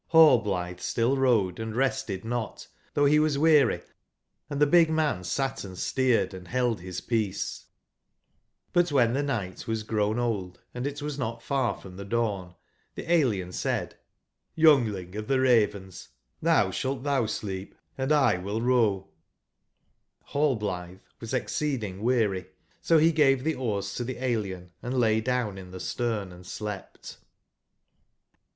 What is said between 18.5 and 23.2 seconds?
row/' JS Hallblithe was exceeding weary; so he